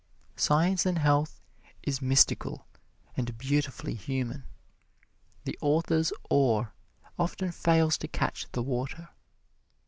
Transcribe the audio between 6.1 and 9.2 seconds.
oar often fails to catch the water.